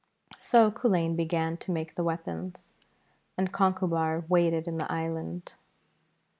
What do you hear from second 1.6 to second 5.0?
make the weapons, and Conchubar waited in the